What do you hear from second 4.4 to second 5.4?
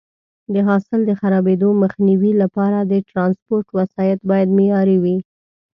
معیاري وي.